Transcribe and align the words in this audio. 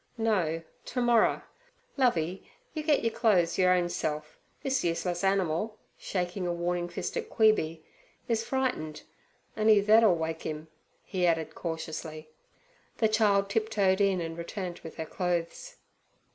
'No, 0.17 0.63
ter 0.83 0.99
morrer. 0.99 1.43
Lovey, 1.95 2.49
you 2.73 2.81
get 2.81 3.03
yer 3.03 3.11
clo'es 3.11 3.59
yer 3.59 3.71
own 3.71 3.87
self. 3.87 4.39
This 4.63 4.83
useless 4.83 5.23
animal'—shaking 5.23 6.47
a 6.47 6.51
warning 6.51 6.89
fist 6.89 7.15
at 7.17 7.29
Queeby—'is 7.29 8.43
frightened; 8.43 9.03
on'y 9.55 9.79
thet 9.79 10.01
'er'll 10.01 10.15
wake 10.15 10.43
'im,' 10.43 10.69
he 11.03 11.27
added 11.27 11.53
cautiously. 11.53 12.29
The 12.97 13.09
child 13.09 13.47
tiptoed 13.47 14.01
in 14.01 14.21
and 14.21 14.35
returned 14.39 14.79
with 14.79 14.95
her 14.95 15.05
clothes. 15.05 15.75